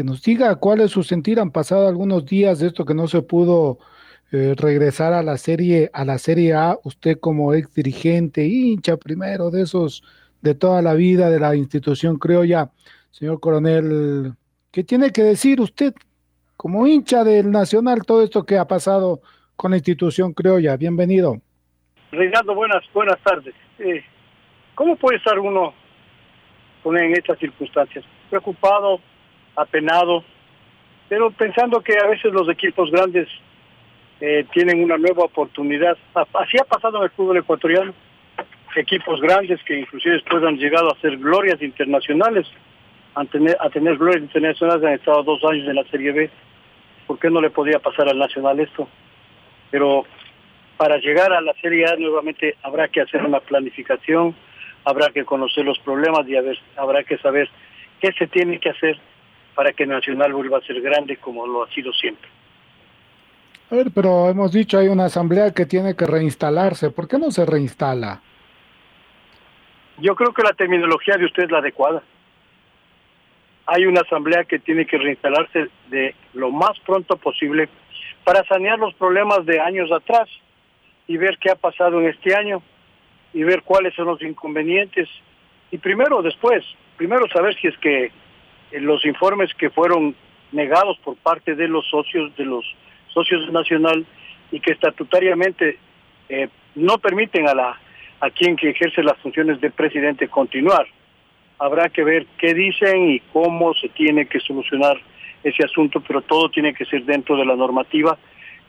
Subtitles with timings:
[0.00, 1.38] que nos diga cuál es su sentir.
[1.38, 3.80] Han pasado algunos días de esto que no se pudo
[4.32, 6.78] eh, regresar a la serie, a la serie A.
[6.84, 10.02] Usted como ex dirigente, hincha primero de esos
[10.40, 12.70] de toda la vida de la institución criolla,
[13.10, 14.32] señor coronel,
[14.72, 15.92] ¿qué tiene que decir usted
[16.56, 19.20] como hincha del Nacional todo esto que ha pasado
[19.54, 20.78] con la institución criolla?
[20.78, 21.42] Bienvenido.
[22.10, 23.54] Reinaldo, buenas, buenas tardes.
[23.78, 24.02] Eh,
[24.76, 25.74] ¿Cómo puede estar uno
[26.86, 28.02] en estas circunstancias?
[28.30, 29.02] Preocupado,
[29.60, 30.24] apenado,
[31.08, 33.28] pero pensando que a veces los equipos grandes
[34.20, 35.96] eh, tienen una nueva oportunidad.
[36.14, 37.92] Así ha pasado en el fútbol ecuatoriano.
[38.76, 42.46] Equipos grandes que inclusive después han llegado a ser glorias internacionales,
[43.14, 46.30] a tener, a tener glorias internacionales, han estado dos años en la Serie B.
[47.06, 48.88] ¿Por qué no le podía pasar al Nacional esto?
[49.70, 50.04] Pero
[50.76, 54.36] para llegar a la Serie A nuevamente habrá que hacer una planificación,
[54.84, 56.36] habrá que conocer los problemas y
[56.76, 57.50] habrá que saber
[58.00, 58.98] qué se tiene que hacer
[59.54, 62.28] para que Nacional vuelva a ser grande como lo ha sido siempre.
[63.70, 66.90] A ver, pero hemos dicho hay una asamblea que tiene que reinstalarse.
[66.90, 68.20] ¿Por qué no se reinstala?
[69.98, 72.02] Yo creo que la terminología de usted es la adecuada.
[73.66, 77.68] Hay una asamblea que tiene que reinstalarse de lo más pronto posible
[78.24, 80.28] para sanear los problemas de años atrás
[81.06, 82.62] y ver qué ha pasado en este año
[83.32, 85.08] y ver cuáles son los inconvenientes.
[85.70, 86.64] Y primero, después,
[86.96, 88.10] primero saber si es que
[88.72, 90.14] los informes que fueron
[90.52, 92.64] negados por parte de los socios de los
[93.08, 94.04] socios nacional
[94.52, 95.78] y que estatutariamente
[96.28, 97.80] eh, no permiten a la
[98.20, 100.86] a quien que ejerce las funciones de presidente continuar.
[101.58, 104.98] Habrá que ver qué dicen y cómo se tiene que solucionar
[105.42, 108.18] ese asunto, pero todo tiene que ser dentro de la normativa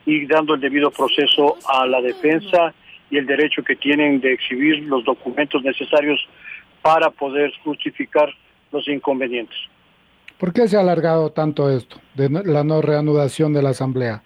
[0.06, 2.74] y dando el debido proceso a la defensa
[3.10, 6.26] y el derecho que tienen de exhibir los documentos necesarios
[6.80, 8.34] para poder justificar
[8.72, 9.58] los inconvenientes.
[10.42, 14.24] ¿Por qué se ha alargado tanto esto de la no reanudación de la Asamblea?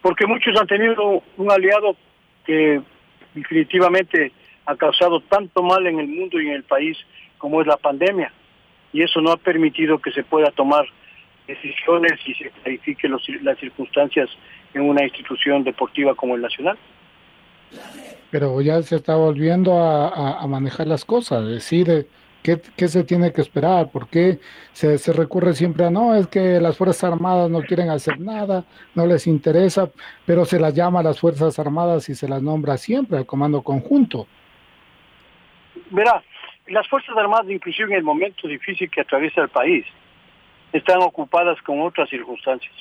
[0.00, 1.96] Porque muchos han tenido un aliado
[2.46, 2.80] que
[3.34, 4.30] definitivamente
[4.66, 6.96] ha causado tanto mal en el mundo y en el país
[7.38, 8.32] como es la pandemia.
[8.92, 10.84] Y eso no ha permitido que se pueda tomar
[11.48, 14.30] decisiones y se clarifique las circunstancias
[14.74, 16.78] en una institución deportiva como el Nacional.
[18.30, 22.06] Pero ya se está volviendo a, a manejar las cosas, decir,
[22.44, 23.90] ¿Qué, se tiene que esperar?
[23.90, 24.38] ¿Por qué
[24.72, 26.14] se, recurre siempre a no?
[26.14, 29.90] Es que las Fuerzas Armadas no quieren hacer nada, no les interesa,
[30.26, 33.62] pero se las llama a las Fuerzas Armadas y se las nombra siempre al comando
[33.62, 34.26] conjunto.
[35.88, 36.22] Verá,
[36.66, 39.86] las Fuerzas Armadas, inclusive en el momento difícil que atraviesa el país,
[40.74, 42.74] están ocupadas con otras circunstancias.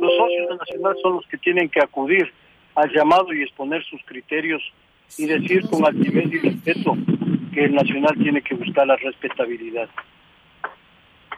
[0.00, 2.32] Los socios nacionales son los que tienen que acudir
[2.76, 4.62] al llamado y exponer sus criterios
[5.18, 6.96] y decir con altivez y respeto
[7.54, 9.88] que el Nacional tiene que buscar la respetabilidad.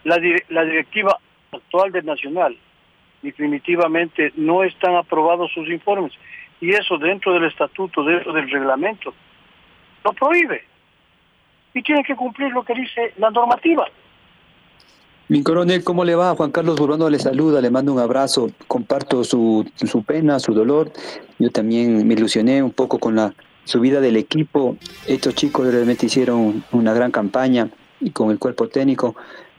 [0.04, 0.18] La,
[0.48, 1.18] la directiva
[1.52, 2.56] actual del Nacional
[3.22, 6.12] definitivamente no están aprobados sus informes
[6.60, 9.12] y eso dentro del estatuto, dentro del reglamento,
[10.04, 10.64] lo prohíbe
[11.74, 13.86] y tiene que cumplir lo que dice la normativa.
[15.28, 16.36] Mi coronel, ¿cómo le va?
[16.36, 20.92] Juan Carlos Burbano le saluda, le mando un abrazo, comparto su, su pena, su dolor.
[21.40, 23.34] Yo también me ilusioné un poco con la
[23.66, 24.78] subida del equipo.
[25.06, 27.68] Estos chicos realmente hicieron una gran campaña
[28.00, 29.14] y con el cuerpo técnico,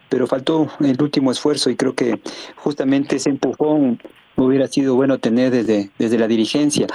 [0.09, 2.19] pero faltó el último esfuerzo y creo que
[2.55, 4.01] justamente ese empujón
[4.35, 6.87] hubiera sido bueno tener desde, desde la dirigencia.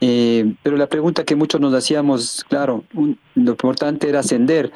[0.00, 2.84] Eh, pero la pregunta que muchos nos hacíamos, claro,
[3.34, 4.72] lo importante era ascender,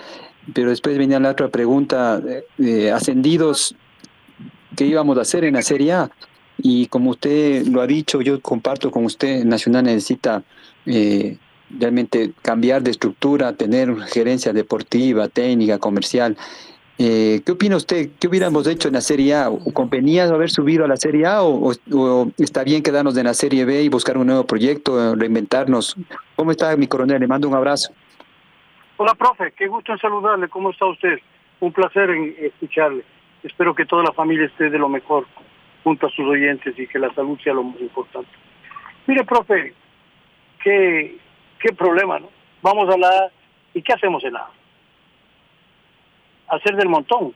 [0.54, 2.22] pero después venía la otra pregunta,
[2.58, 3.74] eh, ascendidos,
[4.76, 6.10] ¿qué íbamos a hacer en la Serie A?
[6.58, 10.42] Y como usted lo ha dicho, yo comparto con usted, Nacional necesita
[10.86, 11.38] eh,
[11.78, 16.36] realmente cambiar de estructura, tener gerencia deportiva, técnica, comercial.
[16.98, 18.10] Eh, ¿Qué opina usted?
[18.20, 19.50] ¿Qué hubiéramos hecho en la Serie A?
[19.72, 21.72] ¿Convenía haber subido a la Serie A o,
[22.36, 25.96] está bien quedarnos en la Serie B y buscar un nuevo proyecto, reinventarnos
[26.36, 27.20] ¿Cómo está mi coronel?
[27.20, 27.92] Le mando un abrazo.
[28.98, 30.48] Hola, profe, qué gusto en saludarle.
[30.48, 31.18] ¿Cómo está usted?
[31.60, 33.02] Un placer en escucharle.
[33.42, 35.26] Espero que toda la familia esté de lo mejor
[35.82, 38.28] junto a sus oyentes y que la salud sea lo más importante.
[39.06, 39.72] Mire, profe,
[40.62, 41.16] qué,
[41.60, 42.28] qué problema, ¿no?
[42.62, 43.30] Vamos a la...
[43.74, 44.48] ¿Y qué hacemos en la
[46.48, 47.32] Hacer del montón.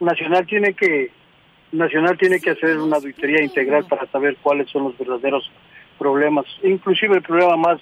[0.00, 1.10] Nacional tiene que
[1.72, 5.50] Nacional tiene que hacer una auditoría integral para saber cuáles son los verdaderos
[5.98, 7.80] problemas, inclusive el problema más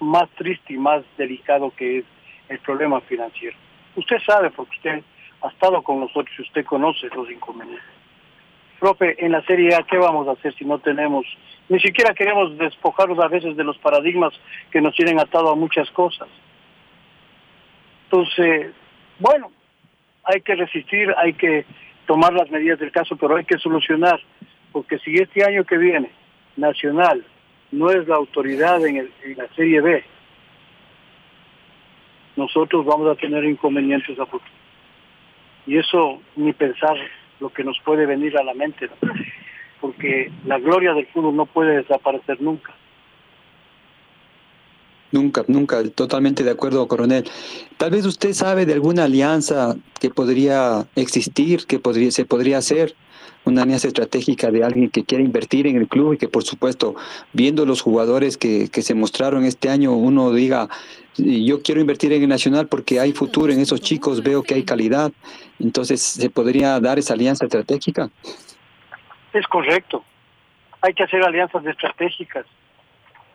[0.00, 2.04] más triste y más delicado que es
[2.48, 3.56] el problema financiero.
[3.96, 5.02] Usted sabe, porque usted
[5.42, 7.84] ha estado con nosotros y usted conoce los inconvenientes.
[8.78, 11.26] Profe, en la Serie A, ¿qué vamos a hacer si no tenemos?
[11.68, 14.32] Ni siquiera queremos despojarnos a veces de los paradigmas
[14.70, 16.28] que nos tienen atado a muchas cosas.
[18.04, 18.72] Entonces,
[19.18, 19.50] bueno,
[20.24, 21.66] hay que resistir, hay que
[22.06, 24.18] tomar las medidas del caso, pero hay que solucionar,
[24.72, 26.10] porque si este año que viene,
[26.56, 27.24] Nacional,
[27.70, 30.04] no es la autoridad en, la Serie B,
[32.36, 34.50] nosotros vamos a tener inconvenientes a futuro.
[35.66, 36.96] Y eso ni pensar
[37.40, 38.88] lo que nos puede venir a la mente,
[39.80, 42.74] porque la gloria del fútbol no puede desaparecer nunca.
[45.10, 47.24] Nunca, nunca, totalmente de acuerdo, coronel.
[47.78, 52.94] Tal vez usted sabe de alguna alianza que podría existir, que podría, se podría hacer
[53.46, 56.94] una alianza estratégica de alguien que quiera invertir en el club y que por supuesto,
[57.32, 60.68] viendo los jugadores que, que se mostraron este año, uno diga,
[61.16, 64.64] yo quiero invertir en el Nacional porque hay futuro en esos chicos, veo que hay
[64.64, 65.10] calidad,
[65.58, 68.10] entonces se podría dar esa alianza estratégica.
[69.38, 70.04] Es correcto,
[70.80, 72.44] hay que hacer alianzas estratégicas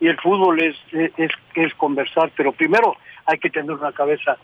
[0.00, 4.36] y el fútbol es, es, conversar, pero primero hay que tener una cabeza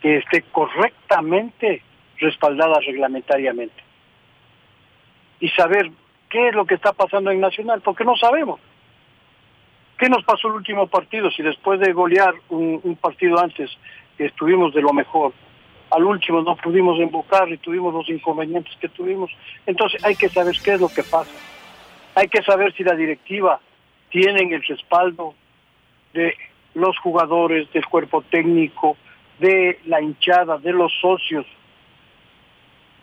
[0.00, 1.82] que esté correctamente
[2.18, 3.82] respaldada reglamentariamente
[5.40, 5.90] y saber
[6.30, 8.58] qué es lo que está pasando en Nacional, porque no sabemos.
[9.98, 11.30] ¿Qué nos pasó el último partido?
[11.32, 13.70] Si después de golear un, partido antes
[14.16, 15.34] estuvimos de lo mejor,
[15.90, 19.30] al último no pudimos embocar y tuvimos los inconvenientes que tuvimos.
[19.66, 21.32] Entonces hay que saber qué es lo que pasa.
[22.14, 23.60] Hay que saber si la directiva
[24.10, 25.34] tiene el respaldo
[26.12, 26.34] de
[26.74, 28.96] los jugadores, del cuerpo técnico,
[29.38, 31.46] de la hinchada, de los socios,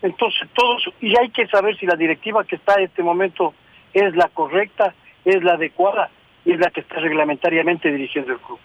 [0.02, 3.54] entonces, todos, y hay que saber si la directiva que está en este momento
[3.94, 4.96] es la correcta,
[5.26, 6.10] es la adecuada
[6.44, 8.60] y es la que está reglamentariamente dirigiendo el club.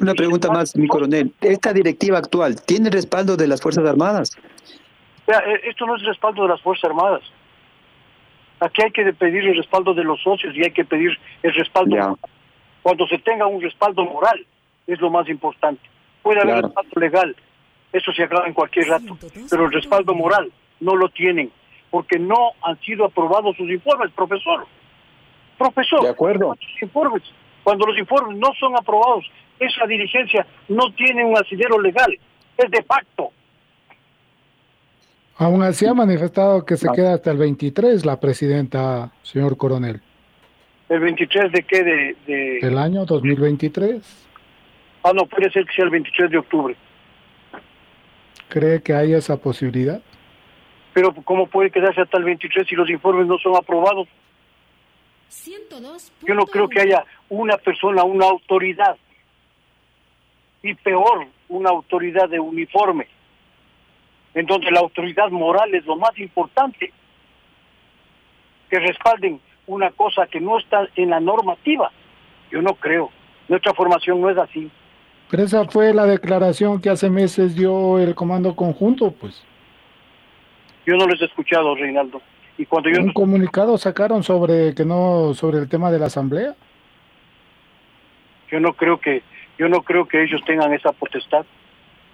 [0.00, 1.32] Una pregunta más, mi coronel.
[1.40, 4.30] ¿Esta directiva actual tiene respaldo de las Fuerzas Armadas?
[5.26, 7.22] Eh, esto no es respaldo de las Fuerzas Armadas.
[8.60, 12.18] Aquí hay que pedir el respaldo de los socios y hay que pedir el respaldo.
[12.82, 14.46] Cuando se tenga un respaldo moral,
[14.86, 15.82] es lo más importante.
[16.22, 17.36] Puede haber respaldo legal,
[17.92, 19.18] eso se acaba en cualquier rato,
[19.50, 20.50] pero el respaldo moral
[20.80, 21.50] no lo tienen,
[21.90, 24.66] porque no han sido aprobados sus informes, profesor.
[25.58, 26.54] Profesor, de acuerdo.
[26.80, 27.22] informes,
[27.62, 29.24] cuando los informes no son aprobados,
[29.60, 32.18] esa dirigencia no tiene un asidero legal,
[32.56, 33.30] es de facto.
[35.36, 36.92] Aún así ha manifestado que se ah.
[36.94, 40.00] queda hasta el 23 la presidenta, señor coronel.
[40.88, 41.84] ¿El 23 de qué?
[41.84, 42.58] De, de...
[42.58, 44.28] ¿El año 2023?
[45.04, 46.76] Ah, no, puede ser que sea el 23 de octubre.
[48.48, 50.02] ¿Cree que hay esa posibilidad?
[50.92, 54.08] Pero ¿cómo puede quedarse hasta el 23 si los informes no son aprobados?
[56.26, 58.96] Yo no creo que haya una persona, una autoridad,
[60.62, 63.06] y peor, una autoridad de uniforme,
[64.34, 66.92] en donde la autoridad moral es lo más importante,
[68.68, 71.90] que respalden una cosa que no está en la normativa.
[72.50, 73.10] Yo no creo.
[73.48, 74.70] Nuestra formación no es así.
[75.30, 79.44] Pero esa fue la declaración que hace meses dio el comando conjunto, pues.
[80.86, 82.20] Yo no les he escuchado, Reinaldo.
[82.58, 86.54] Y cuando yo un comunicado sacaron sobre que no sobre el tema de la asamblea.
[88.50, 89.22] Yo no creo que
[89.60, 91.44] yo no creo que ellos tengan esa potestad.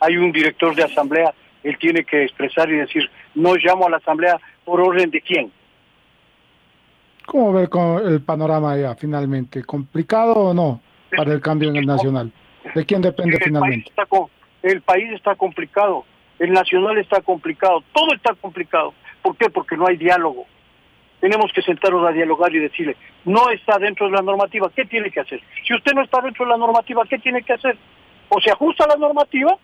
[0.00, 3.98] Hay un director de asamblea, él tiene que expresar y decir, no llamo a la
[3.98, 5.52] asamblea por orden de quién.
[7.24, 9.62] ¿Cómo ver con el panorama ya finalmente?
[9.62, 10.80] ¿Complicado o no
[11.16, 12.32] para el cambio en el nacional?
[12.74, 13.92] ¿De quién depende finalmente?
[14.62, 16.04] el país está complicado,
[16.40, 18.92] el nacional está complicado, todo está complicado.
[19.22, 19.48] ¿Por qué?
[19.50, 20.46] Porque no hay diálogo.
[21.26, 25.10] Tenemos que sentarnos a dialogar y decirle, no está dentro de la normativa, ¿qué tiene
[25.10, 25.42] que hacer?
[25.66, 27.76] Si usted no está dentro de la normativa, ¿qué tiene que hacer?
[28.28, 29.58] O se ajusta a la normativa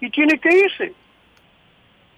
[0.00, 0.92] y tiene que irse.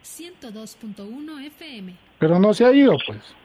[0.02, 1.92] 102.1 FM.
[2.18, 3.36] Pero no se ha ido, pues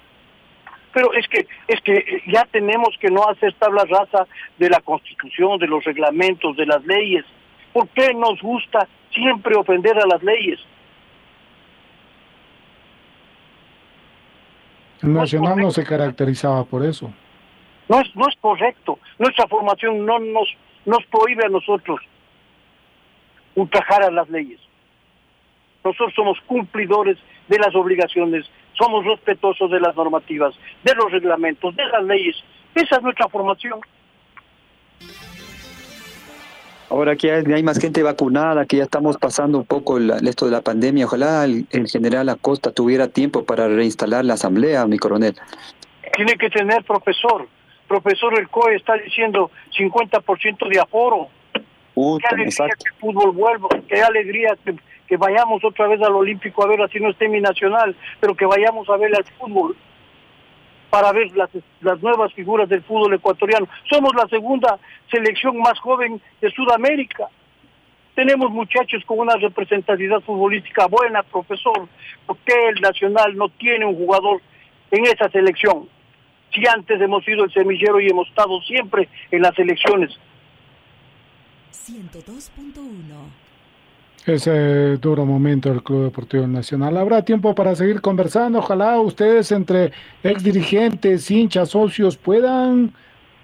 [0.94, 4.26] pero es que es que ya tenemos que no hacer tabla rasa
[4.58, 7.26] de la Constitución, de los reglamentos, de las leyes.
[7.74, 10.62] ¿Por qué nos gusta siempre ofender a las leyes?
[15.14, 17.12] Nacional no se caracterizaba por eso.
[17.88, 19.00] No es, no es correcto.
[19.20, 20.48] Nuestra formación no nos,
[20.86, 22.00] nos prohíbe a nosotros
[23.56, 24.60] ultrajar a las leyes.
[25.84, 31.86] Nosotros somos cumplidores de las obligaciones, somos respetuosos de las normativas, de los reglamentos, de
[31.86, 32.36] las leyes.
[32.74, 33.80] Esa es nuestra formación.
[36.90, 40.62] Ahora que hay más gente vacunada, que ya estamos pasando un poco esto de la
[40.62, 45.36] pandemia, ojalá el, el, general Acosta tuviera tiempo para reinstalar la asamblea, mi coronel.
[46.16, 47.48] Tiene que tener profesor.
[47.88, 51.28] Profesor, el COE está diciendo 50% de aforo.
[51.94, 52.84] Puta, qué alegría exacto.
[52.84, 54.76] que el fútbol vuelva, qué alegría que,
[55.08, 58.46] que vayamos otra vez al Olímpico a ver así no esté mi nacional, pero que
[58.46, 59.76] vayamos a ver al fútbol
[60.90, 61.50] para ver las,
[61.82, 63.68] las nuevas figuras del fútbol ecuatoriano.
[63.90, 64.80] Somos la segunda
[65.12, 67.28] selección más joven de Sudamérica.
[68.16, 71.88] Tenemos muchachos con una representatividad futbolística buena, profesor.
[72.26, 74.42] ¿Por qué el Nacional no tiene un jugador
[74.92, 75.90] en esa selección?
[76.54, 80.12] Si antes hemos sido el semillero y hemos estado siempre en las elecciones.
[81.74, 83.45] 102.1
[84.26, 86.98] ese duro momento del Club Deportivo Nacional.
[86.98, 88.60] Habrá tiempo para seguir conversando.
[88.60, 89.92] Ojalá ustedes entre
[90.24, 92.94] ex dirigentes, hinchas, socios puedan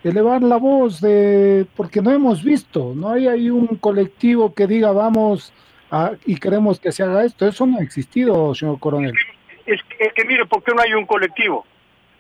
[0.04, 4.92] elevar la voz de porque no hemos visto, no hay ahí un colectivo que diga
[4.92, 5.54] vamos
[5.92, 7.48] a, y queremos que se haga esto.
[7.48, 9.14] Eso no ha existido, señor coronel.
[9.66, 11.66] Es que, es que mire, ¿por qué no hay un colectivo?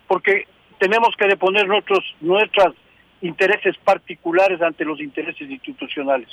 [0.07, 0.45] Porque
[0.77, 2.75] tenemos que deponer nuestros nuestros
[3.21, 6.29] intereses particulares ante los intereses institucionales.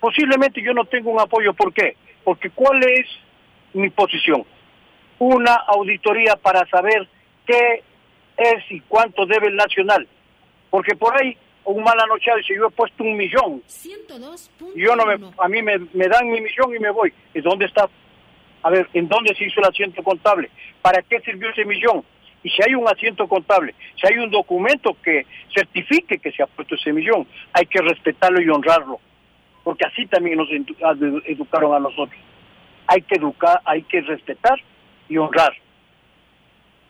[0.00, 1.96] Posiblemente yo no tengo un apoyo, ¿por qué?
[2.24, 3.06] Porque ¿cuál es
[3.74, 4.44] mi posición?
[5.18, 7.06] Una auditoría para saber
[7.46, 7.82] qué
[8.38, 10.08] es y cuánto debe el nacional.
[10.70, 13.62] Porque por ahí un mal anocheado dice, yo he puesto un millón.
[13.66, 14.50] 102.
[14.74, 17.12] Y yo no me, a mí me, me dan mi millón y me voy.
[17.34, 17.88] ¿Y dónde está?
[18.62, 20.50] A ver, ¿en dónde se hizo el asiento contable?
[20.80, 22.02] ¿Para qué sirvió ese millón?
[22.42, 26.46] Y si hay un asiento contable, si hay un documento que certifique que se ha
[26.46, 28.98] puesto ese millón, hay que respetarlo y honrarlo
[29.70, 30.48] porque así también nos
[31.26, 32.20] educaron a nosotros.
[32.88, 34.58] Hay que educar, hay que respetar
[35.08, 35.52] y honrar.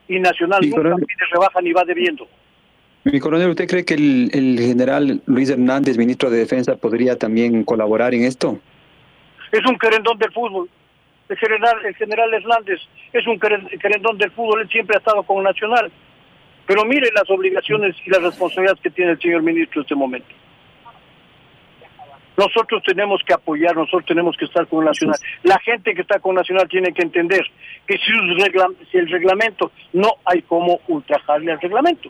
[0.08, 2.26] Y Nacional Mi nunca pide rebaja ni va debiendo.
[3.04, 7.64] Mi coronel, ¿usted cree que el, el general Luis Hernández, ministro de Defensa, podría también
[7.64, 8.58] colaborar en esto?
[9.52, 10.70] Es un querendón del fútbol.
[11.28, 12.80] El general, el general Hernández
[13.12, 15.92] es un queren- querendón del fútbol, él siempre ha estado con Nacional.
[16.66, 20.34] Pero mire las obligaciones y las responsabilidades que tiene el señor ministro en este momento.
[22.40, 25.18] Nosotros tenemos que apoyar, nosotros tenemos que estar con Nacional.
[25.42, 27.42] La gente que está con Nacional tiene que entender
[27.86, 32.08] que si, sus regla- si el reglamento, no hay cómo ultrajarle al reglamento.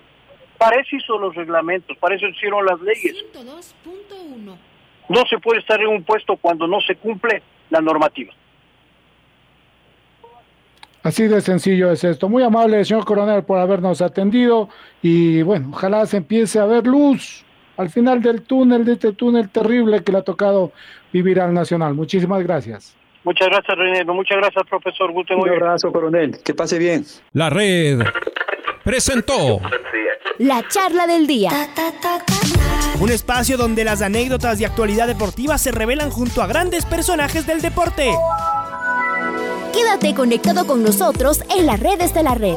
[0.56, 3.16] Para eso hizo los reglamentos, para eso hicieron las leyes.
[3.32, 4.56] 102.1
[5.08, 8.32] No se puede estar en un puesto cuando no se cumple la normativa.
[11.02, 12.28] Así de sencillo es esto.
[12.28, 14.68] Muy amable, señor coronel, por habernos atendido
[15.02, 17.44] y bueno, ojalá se empiece a ver luz
[17.80, 20.70] al final del túnel, de este túnel terrible que le ha tocado
[21.12, 21.94] vivir al Nacional.
[21.94, 22.94] Muchísimas gracias.
[23.24, 24.04] Muchas gracias, René.
[24.04, 25.10] Muchas gracias, profesor.
[25.12, 26.38] Gusto Un abrazo, coronel.
[26.44, 27.04] Que pase bien.
[27.32, 28.00] La red
[28.84, 29.60] presentó
[30.38, 31.50] La charla del día.
[33.00, 37.62] Un espacio donde las anécdotas de actualidad deportiva se revelan junto a grandes personajes del
[37.62, 38.10] deporte.
[39.72, 42.56] Quédate conectado con nosotros en las redes de la red.